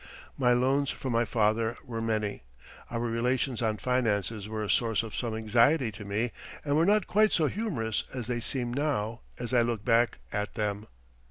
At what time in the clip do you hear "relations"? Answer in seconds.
3.01-3.61